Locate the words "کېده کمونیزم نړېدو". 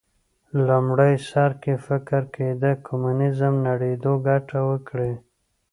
2.35-4.13